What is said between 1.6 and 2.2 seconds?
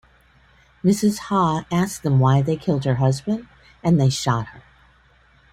asked them